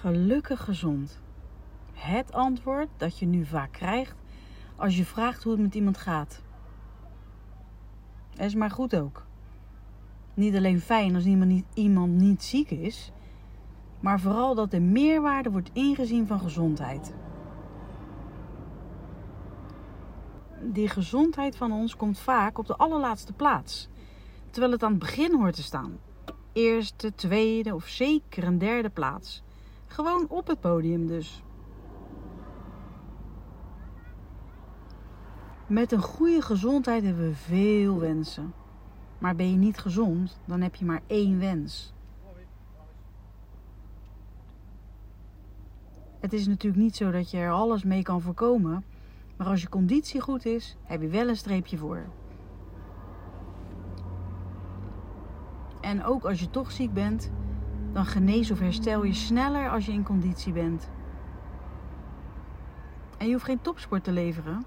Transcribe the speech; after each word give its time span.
Gelukkig 0.00 0.64
gezond. 0.64 1.20
Het 1.92 2.32
antwoord 2.32 2.88
dat 2.96 3.18
je 3.18 3.26
nu 3.26 3.44
vaak 3.44 3.72
krijgt 3.72 4.16
als 4.76 4.96
je 4.96 5.04
vraagt 5.04 5.42
hoe 5.42 5.52
het 5.52 5.60
met 5.60 5.74
iemand 5.74 5.96
gaat. 5.96 6.42
is 8.36 8.54
maar 8.54 8.70
goed 8.70 8.96
ook. 8.96 9.26
Niet 10.34 10.56
alleen 10.56 10.80
fijn 10.80 11.14
als 11.14 11.24
iemand 11.24 11.50
niet, 11.50 11.64
iemand 11.74 12.12
niet 12.12 12.42
ziek 12.42 12.70
is, 12.70 13.12
maar 14.00 14.20
vooral 14.20 14.54
dat 14.54 14.70
de 14.70 14.80
meerwaarde 14.80 15.50
wordt 15.50 15.70
ingezien 15.72 16.26
van 16.26 16.40
gezondheid. 16.40 17.14
Die 20.60 20.88
gezondheid 20.88 21.56
van 21.56 21.72
ons 21.72 21.96
komt 21.96 22.18
vaak 22.18 22.58
op 22.58 22.66
de 22.66 22.76
allerlaatste 22.76 23.32
plaats, 23.32 23.88
terwijl 24.50 24.72
het 24.72 24.82
aan 24.82 24.90
het 24.90 25.00
begin 25.00 25.34
hoort 25.34 25.54
te 25.54 25.62
staan. 25.62 25.98
Eerste, 26.52 27.14
tweede 27.14 27.74
of 27.74 27.86
zeker 27.86 28.44
een 28.44 28.58
derde 28.58 28.90
plaats. 28.90 29.42
Gewoon 29.90 30.26
op 30.28 30.46
het 30.46 30.60
podium 30.60 31.06
dus. 31.06 31.42
Met 35.66 35.92
een 35.92 36.02
goede 36.02 36.42
gezondheid 36.42 37.02
hebben 37.04 37.28
we 37.28 37.34
veel 37.34 37.98
wensen. 37.98 38.52
Maar 39.18 39.36
ben 39.36 39.50
je 39.50 39.56
niet 39.56 39.78
gezond, 39.78 40.40
dan 40.44 40.60
heb 40.60 40.74
je 40.74 40.84
maar 40.84 41.00
één 41.06 41.38
wens. 41.38 41.92
Het 46.20 46.32
is 46.32 46.46
natuurlijk 46.46 46.82
niet 46.82 46.96
zo 46.96 47.10
dat 47.10 47.30
je 47.30 47.38
er 47.38 47.50
alles 47.50 47.84
mee 47.84 48.02
kan 48.02 48.20
voorkomen. 48.20 48.84
Maar 49.36 49.46
als 49.46 49.62
je 49.62 49.68
conditie 49.68 50.20
goed 50.20 50.44
is, 50.44 50.76
heb 50.84 51.00
je 51.00 51.08
wel 51.08 51.28
een 51.28 51.36
streepje 51.36 51.78
voor. 51.78 52.02
En 55.80 56.04
ook 56.04 56.24
als 56.24 56.40
je 56.40 56.50
toch 56.50 56.70
ziek 56.70 56.92
bent, 56.92 57.30
dan 57.92 58.06
genees 58.06 58.50
of 58.50 58.58
herstel 58.58 59.04
je 59.04 59.14
sneller 59.14 59.70
als 59.70 59.86
je 59.86 59.92
in 59.92 60.02
conditie 60.02 60.52
bent. 60.52 60.90
En 63.18 63.26
je 63.26 63.32
hoeft 63.32 63.44
geen 63.44 63.60
topsport 63.60 64.04
te 64.04 64.12
leveren. 64.12 64.64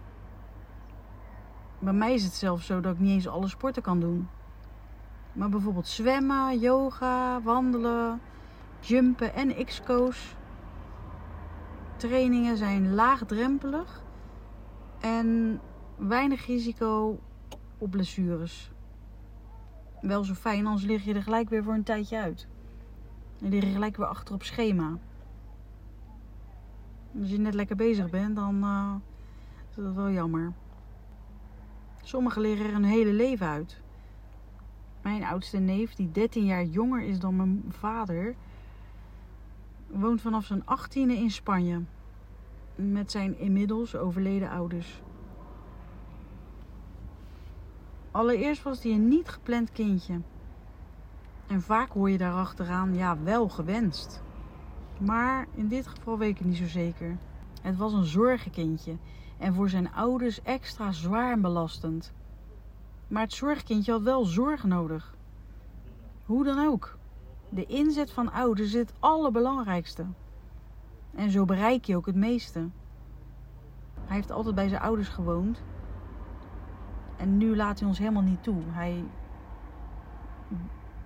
Bij 1.79 1.93
mij 1.93 2.13
is 2.13 2.23
het 2.23 2.33
zelfs 2.33 2.65
zo 2.65 2.79
dat 2.79 2.93
ik 2.93 2.99
niet 2.99 3.11
eens 3.11 3.27
alle 3.27 3.47
sporten 3.47 3.81
kan 3.81 3.99
doen. 3.99 4.27
Maar 5.33 5.49
bijvoorbeeld 5.49 5.87
zwemmen, 5.87 6.59
yoga, 6.59 7.41
wandelen, 7.41 8.21
jumpen 8.79 9.33
en 9.33 9.65
x-co's. 9.65 10.35
Trainingen 11.95 12.57
zijn 12.57 12.93
laagdrempelig 12.93 14.03
en 14.99 15.59
weinig 15.97 16.45
risico 16.45 17.19
op 17.77 17.91
blessures. 17.91 18.71
Wel 20.01 20.23
zo 20.23 20.33
fijn, 20.33 20.65
anders 20.65 20.85
lig 20.85 21.03
je 21.03 21.13
er 21.13 21.23
gelijk 21.23 21.49
weer 21.49 21.63
voor 21.63 21.73
een 21.73 21.83
tijdje 21.83 22.17
uit. 22.17 22.47
En 23.43 23.49
lig 23.49 23.63
je 23.63 23.71
gelijk 23.71 23.97
weer 23.97 24.05
achter 24.05 24.33
op 24.33 24.43
schema. 24.43 24.97
Als 27.19 27.29
je 27.29 27.37
net 27.37 27.53
lekker 27.53 27.75
bezig 27.75 28.09
bent, 28.09 28.35
dan 28.35 28.55
uh, 28.63 28.95
is 29.69 29.75
dat 29.75 29.93
wel 29.93 30.09
jammer. 30.09 30.53
Sommigen 32.01 32.41
liggen 32.41 32.65
er 32.65 32.73
een 32.73 32.83
hele 32.83 33.13
leven 33.13 33.47
uit. 33.47 33.81
Mijn 35.01 35.23
oudste 35.23 35.57
neef, 35.57 35.93
die 35.93 36.11
13 36.11 36.45
jaar 36.45 36.63
jonger 36.63 37.01
is 37.01 37.19
dan 37.19 37.35
mijn 37.35 37.63
vader, 37.67 38.35
woont 39.87 40.21
vanaf 40.21 40.45
zijn 40.45 40.63
18e 40.63 40.91
in 40.93 41.31
Spanje. 41.31 41.81
Met 42.75 43.11
zijn 43.11 43.39
inmiddels 43.39 43.95
overleden 43.95 44.49
ouders. 44.49 45.01
Allereerst 48.11 48.63
was 48.63 48.83
hij 48.83 48.91
een 48.91 49.07
niet 49.07 49.29
gepland 49.29 49.71
kindje. 49.71 50.21
En 51.53 51.61
vaak 51.61 51.91
hoor 51.91 52.09
je 52.09 52.17
daarachteraan, 52.17 52.95
ja, 52.95 53.17
wel 53.23 53.49
gewenst. 53.49 54.21
Maar 54.99 55.47
in 55.55 55.67
dit 55.67 55.87
geval 55.87 56.17
weet 56.17 56.29
ik 56.29 56.37
het 56.37 56.47
niet 56.47 56.57
zo 56.57 56.67
zeker. 56.67 57.17
Het 57.61 57.77
was 57.77 57.93
een 57.93 58.05
zorgenkindje 58.05 58.97
en 59.37 59.53
voor 59.53 59.69
zijn 59.69 59.93
ouders 59.93 60.41
extra 60.41 60.91
zwaar 60.91 61.31
en 61.31 61.41
belastend. 61.41 62.13
Maar 63.07 63.21
het 63.21 63.33
zorgkindje 63.33 63.91
had 63.91 64.01
wel 64.01 64.25
zorg 64.25 64.63
nodig. 64.63 65.15
Hoe 66.25 66.43
dan 66.43 66.65
ook. 66.65 66.97
De 67.49 67.65
inzet 67.65 68.11
van 68.11 68.31
ouders 68.31 68.67
is 68.67 68.79
het 68.79 68.93
allerbelangrijkste. 68.99 70.05
En 71.15 71.31
zo 71.31 71.45
bereik 71.45 71.85
je 71.85 71.95
ook 71.95 72.05
het 72.05 72.15
meeste. 72.15 72.59
Hij 74.05 74.15
heeft 74.15 74.31
altijd 74.31 74.55
bij 74.55 74.67
zijn 74.67 74.81
ouders 74.81 75.09
gewoond. 75.09 75.63
En 77.17 77.37
nu 77.37 77.55
laat 77.55 77.79
hij 77.79 77.87
ons 77.87 77.97
helemaal 77.97 78.21
niet 78.21 78.43
toe. 78.43 78.61
Hij 78.67 79.03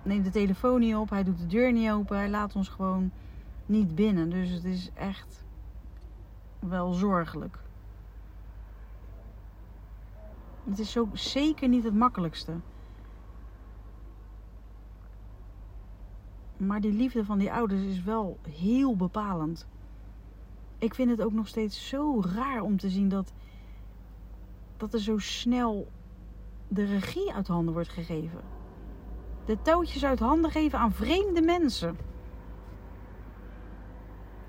neemt 0.08 0.24
de 0.24 0.30
telefoon 0.30 0.80
niet 0.80 0.94
op, 0.94 1.10
hij 1.10 1.24
doet 1.24 1.38
de 1.38 1.46
deur 1.46 1.72
niet 1.72 1.90
open, 1.90 2.16
hij 2.16 2.30
laat 2.30 2.56
ons 2.56 2.68
gewoon 2.68 3.10
niet 3.66 3.94
binnen. 3.94 4.30
Dus 4.30 4.50
het 4.50 4.64
is 4.64 4.90
echt 4.94 5.44
wel 6.58 6.92
zorgelijk. 6.92 7.58
Het 10.64 10.78
is 10.78 10.90
zo 10.90 11.08
zeker 11.12 11.68
niet 11.68 11.84
het 11.84 11.94
makkelijkste. 11.94 12.52
Maar 16.56 16.80
die 16.80 16.92
liefde 16.92 17.24
van 17.24 17.38
die 17.38 17.52
ouders 17.52 17.82
is 17.82 18.02
wel 18.02 18.38
heel 18.50 18.96
bepalend. 18.96 19.66
Ik 20.78 20.94
vind 20.94 21.10
het 21.10 21.22
ook 21.22 21.32
nog 21.32 21.48
steeds 21.48 21.88
zo 21.88 22.22
raar 22.34 22.62
om 22.62 22.76
te 22.76 22.90
zien 22.90 23.08
dat, 23.08 23.32
dat 24.76 24.94
er 24.94 25.00
zo 25.00 25.18
snel 25.18 25.88
de 26.68 26.84
regie 26.84 27.32
uit 27.32 27.48
handen 27.48 27.72
wordt 27.74 27.88
gegeven. 27.88 28.57
De 29.48 29.62
touwtjes 29.62 30.04
uit 30.04 30.18
handen 30.18 30.50
geven 30.50 30.78
aan 30.78 30.92
vreemde 30.92 31.42
mensen. 31.42 31.96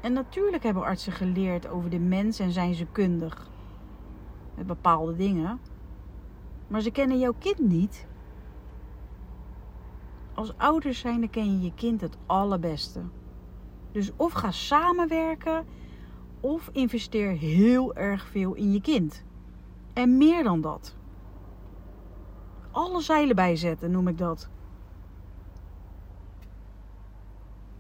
En 0.01 0.13
natuurlijk 0.13 0.63
hebben 0.63 0.83
artsen 0.83 1.11
geleerd 1.11 1.67
over 1.67 1.89
de 1.89 1.99
mens 1.99 2.39
en 2.39 2.51
zijn 2.51 2.73
ze 2.73 2.85
kundig. 2.85 3.49
Met 4.55 4.67
bepaalde 4.67 5.15
dingen. 5.15 5.59
Maar 6.67 6.81
ze 6.81 6.91
kennen 6.91 7.19
jouw 7.19 7.33
kind 7.39 7.59
niet. 7.59 8.07
Als 10.33 10.57
ouders 10.57 10.99
zijn, 10.99 11.19
dan 11.19 11.29
ken 11.29 11.51
je 11.51 11.61
je 11.61 11.73
kind 11.73 12.01
het 12.01 12.17
allerbeste. 12.25 13.01
Dus 13.91 14.11
of 14.16 14.31
ga 14.31 14.51
samenwerken, 14.51 15.66
of 16.39 16.69
investeer 16.71 17.31
heel 17.31 17.95
erg 17.95 18.27
veel 18.27 18.53
in 18.53 18.71
je 18.71 18.81
kind. 18.81 19.23
En 19.93 20.17
meer 20.17 20.43
dan 20.43 20.61
dat. 20.61 20.95
Alle 22.71 23.01
zeilen 23.01 23.35
bijzetten, 23.35 23.91
noem 23.91 24.07
ik 24.07 24.17
dat. 24.17 24.49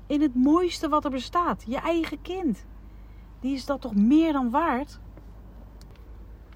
In 0.09 0.21
het 0.21 0.35
mooiste 0.35 0.89
wat 0.89 1.05
er 1.05 1.11
bestaat, 1.11 1.63
je 1.67 1.77
eigen 1.77 2.21
kind. 2.21 2.65
Die 3.39 3.55
is 3.55 3.65
dat 3.65 3.81
toch 3.81 3.95
meer 3.95 4.33
dan 4.33 4.49
waard? 4.49 4.99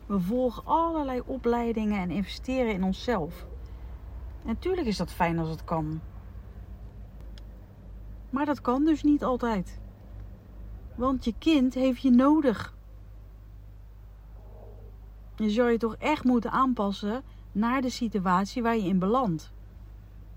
We 0.05 0.19
volgen 0.19 0.65
allerlei 0.65 1.21
opleidingen 1.25 1.99
en 1.99 2.11
investeren 2.11 2.73
in 2.73 2.83
onszelf. 2.83 3.45
Natuurlijk 4.43 4.87
is 4.87 4.97
dat 4.97 5.11
fijn 5.11 5.39
als 5.39 5.49
het 5.49 5.63
kan. 5.63 6.01
Maar 8.29 8.45
dat 8.45 8.61
kan 8.61 8.85
dus 8.85 9.03
niet 9.03 9.23
altijd. 9.23 9.79
Want 10.95 11.25
je 11.25 11.33
kind 11.39 11.73
heeft 11.73 12.01
je 12.01 12.11
nodig. 12.11 12.75
Je 15.35 15.49
zou 15.49 15.71
je 15.71 15.77
toch 15.77 15.95
echt 15.95 16.23
moeten 16.23 16.51
aanpassen 16.51 17.23
naar 17.51 17.81
de 17.81 17.89
situatie 17.89 18.61
waar 18.61 18.75
je 18.75 18.87
in 18.87 18.99
belandt. 18.99 19.52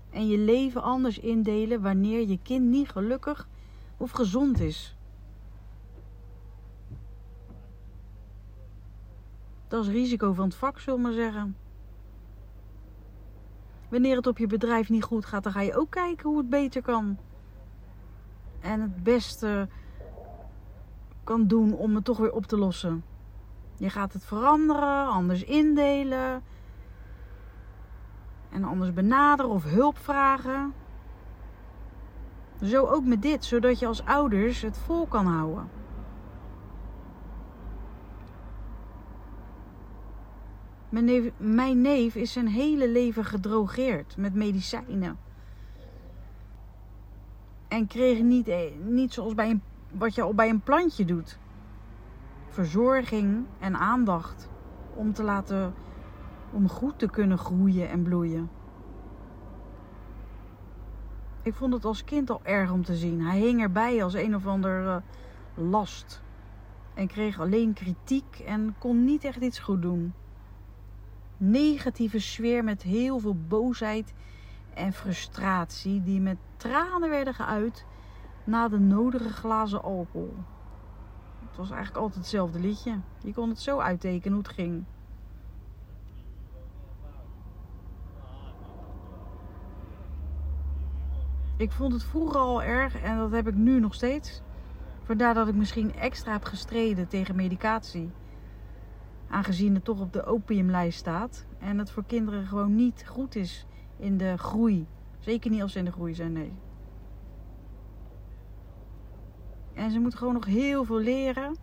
En 0.09 0.27
je 0.27 0.37
leven 0.37 0.81
anders 0.81 1.19
indelen 1.19 1.81
wanneer 1.81 2.27
je 2.27 2.39
kind 2.43 2.65
niet 2.65 2.89
gelukkig 2.89 3.47
of 3.97 4.11
gezond 4.11 4.59
is. 4.59 4.95
Dat 9.67 9.83
is 9.85 9.91
risico 9.91 10.33
van 10.33 10.45
het 10.45 10.55
vak, 10.55 10.79
zullen 10.79 10.99
we 10.99 11.05
maar 11.05 11.15
zeggen. 11.15 11.55
Wanneer 13.89 14.15
het 14.15 14.27
op 14.27 14.37
je 14.37 14.47
bedrijf 14.47 14.89
niet 14.89 15.03
goed 15.03 15.25
gaat, 15.25 15.43
dan 15.43 15.51
ga 15.51 15.61
je 15.61 15.77
ook 15.77 15.89
kijken 15.89 16.29
hoe 16.29 16.37
het 16.37 16.49
beter 16.49 16.81
kan. 16.81 17.17
En 18.59 18.81
het 18.81 19.03
beste 19.03 19.67
kan 21.23 21.47
doen 21.47 21.73
om 21.73 21.95
het 21.95 22.05
toch 22.05 22.17
weer 22.17 22.31
op 22.31 22.45
te 22.45 22.57
lossen. 22.57 23.03
Je 23.77 23.89
gaat 23.89 24.13
het 24.13 24.25
veranderen, 24.25 25.07
anders 25.07 25.43
indelen. 25.43 26.43
En 28.49 28.63
anders 28.63 28.93
benaderen 28.93 29.51
of 29.51 29.63
hulp 29.63 29.97
vragen. 29.97 30.73
Zo 32.63 32.85
ook 32.85 33.03
met 33.03 33.21
dit, 33.21 33.45
zodat 33.45 33.79
je 33.79 33.87
als 33.87 34.05
ouders 34.05 34.61
het 34.61 34.77
vol 34.77 35.05
kan 35.05 35.25
houden. 35.25 35.69
Mijn 40.89 41.05
neef, 41.05 41.31
mijn 41.37 41.81
neef 41.81 42.15
is 42.15 42.31
zijn 42.31 42.47
hele 42.47 42.89
leven 42.89 43.25
gedrogeerd 43.25 44.17
met 44.17 44.33
medicijnen. 44.33 45.17
En 47.67 47.87
kreeg 47.87 48.21
niet, 48.21 48.47
eh, 48.47 48.59
niet 48.85 49.13
zoals 49.13 49.35
bij 49.35 49.49
een, 49.49 49.61
wat 49.91 50.15
je 50.15 50.21
al 50.21 50.33
bij 50.33 50.49
een 50.49 50.61
plantje 50.61 51.05
doet. 51.05 51.39
Verzorging 52.47 53.45
en 53.59 53.75
aandacht 53.75 54.49
om 54.93 55.13
te 55.13 55.23
laten 55.23 55.73
om 56.51 56.69
goed 56.69 56.99
te 56.99 57.09
kunnen 57.09 57.37
groeien 57.37 57.89
en 57.89 58.03
bloeien. 58.03 58.49
Ik 61.41 61.53
vond 61.53 61.73
het 61.73 61.85
als 61.85 62.03
kind 62.03 62.29
al 62.29 62.39
erg 62.43 62.71
om 62.71 62.83
te 62.83 62.95
zien. 62.95 63.21
Hij 63.21 63.39
hing 63.39 63.61
erbij 63.61 64.03
als 64.03 64.13
een 64.13 64.35
of 64.35 64.47
ander 64.47 64.83
uh, 64.83 64.97
last. 65.53 66.21
En 66.93 67.07
kreeg 67.07 67.39
alleen 67.39 67.73
kritiek 67.73 68.39
en 68.45 68.75
kon 68.77 69.05
niet 69.05 69.23
echt 69.23 69.41
iets 69.41 69.59
goed 69.59 69.81
doen. 69.81 70.13
Negatieve 71.37 72.19
sfeer 72.19 72.63
met 72.63 72.81
heel 72.81 73.19
veel 73.19 73.35
boosheid 73.47 74.13
en 74.73 74.93
frustratie 74.93 76.03
die 76.03 76.21
met 76.21 76.37
tranen 76.57 77.09
werden 77.09 77.33
geuit 77.33 77.85
na 78.43 78.67
de 78.67 78.79
nodige 78.79 79.29
glazen 79.29 79.83
alcohol. 79.83 80.33
Het 81.47 81.57
was 81.57 81.69
eigenlijk 81.69 81.99
altijd 81.99 82.19
hetzelfde 82.19 82.59
liedje. 82.59 82.99
Je 83.23 83.33
kon 83.33 83.49
het 83.49 83.59
zo 83.59 83.79
uittekenen 83.79 84.37
hoe 84.37 84.47
het 84.47 84.55
ging. 84.55 84.85
Ik 91.57 91.71
vond 91.71 91.93
het 91.93 92.03
vroeger 92.03 92.39
al 92.39 92.63
erg 92.63 93.01
en 93.01 93.17
dat 93.17 93.31
heb 93.31 93.47
ik 93.47 93.55
nu 93.55 93.79
nog 93.79 93.93
steeds. 93.93 94.41
Vandaar 95.03 95.33
dat 95.33 95.47
ik 95.47 95.55
misschien 95.55 95.95
extra 95.95 96.31
heb 96.31 96.43
gestreden 96.43 97.07
tegen 97.07 97.35
medicatie. 97.35 98.11
Aangezien 99.29 99.73
het 99.73 99.83
toch 99.83 99.99
op 99.99 100.13
de 100.13 100.25
opiumlijst 100.25 100.99
staat. 100.99 101.45
En 101.59 101.77
het 101.77 101.91
voor 101.91 102.03
kinderen 102.05 102.47
gewoon 102.47 102.75
niet 102.75 103.05
goed 103.07 103.35
is 103.35 103.65
in 103.97 104.17
de 104.17 104.37
groei. 104.37 104.87
Zeker 105.19 105.51
niet 105.51 105.61
als 105.61 105.71
ze 105.71 105.79
in 105.79 105.85
de 105.85 105.91
groei 105.91 106.13
zijn, 106.13 106.31
nee. 106.31 106.53
En 109.73 109.91
ze 109.91 109.99
moeten 109.99 110.19
gewoon 110.19 110.33
nog 110.33 110.45
heel 110.45 110.83
veel 110.83 110.99
leren. 110.99 111.55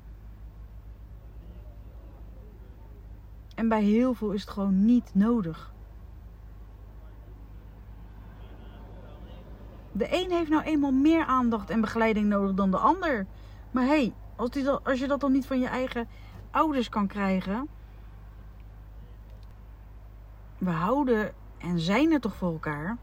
En 3.55 3.69
bij 3.69 3.83
heel 3.83 4.15
veel 4.15 4.31
is 4.31 4.41
het 4.41 4.51
gewoon 4.51 4.85
niet 4.85 5.15
nodig. 5.15 5.74
De 9.97 10.23
een 10.23 10.31
heeft 10.31 10.51
nou 10.51 10.63
eenmaal 10.63 10.93
meer 10.93 11.25
aandacht 11.25 11.71
en 11.71 11.81
begeleiding 11.81 12.29
nodig 12.29 12.55
dan 12.55 12.71
de 12.71 12.77
ander. 12.77 13.27
Maar 13.71 13.85
hé, 13.85 13.89
hey, 13.89 14.13
als, 14.37 14.51
als 14.83 14.99
je 14.99 15.07
dat 15.07 15.21
dan 15.21 15.33
niet 15.33 15.47
van 15.47 15.61
je 15.61 15.67
eigen 15.67 16.09
ouders 16.51 16.89
kan 16.89 17.07
krijgen. 17.07 17.69
We 20.59 20.71
houden 20.71 21.33
en 21.59 21.79
zijn 21.79 22.13
er 22.13 22.21
toch 22.21 22.35
voor 22.37 22.53
elkaar. 22.53 22.97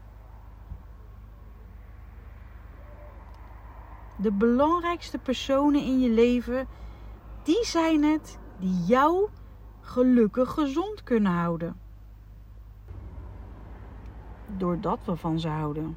De 4.16 4.32
belangrijkste 4.32 5.18
personen 5.18 5.82
in 5.82 6.00
je 6.00 6.10
leven, 6.10 6.66
die 7.42 7.64
zijn 7.64 8.02
het 8.02 8.38
die 8.58 8.84
jou 8.84 9.28
gelukkig 9.80 10.50
gezond 10.50 11.02
kunnen 11.02 11.32
houden. 11.32 11.80
Doordat 14.46 15.04
we 15.04 15.16
van 15.16 15.40
ze 15.40 15.48
houden. 15.48 15.96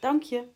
Dank 0.00 0.22
je. 0.24 0.48